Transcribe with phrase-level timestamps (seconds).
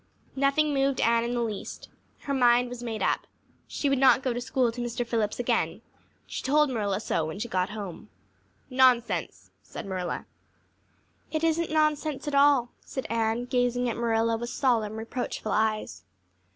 [0.35, 1.87] Nothing moved Anne in the least.
[2.21, 3.27] Her mind was made up.
[3.67, 5.05] She would not go to school to Mr.
[5.05, 5.83] Phillips again;
[6.25, 8.09] she told Marilla so when she got home.
[8.67, 10.25] "Nonsense," said Marilla.
[11.29, 16.03] "It isn't nonsense at all," said Anne, gazing at Marilla with solemn, reproachful eyes.